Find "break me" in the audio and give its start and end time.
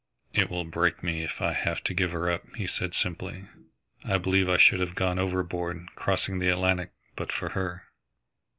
0.65-1.21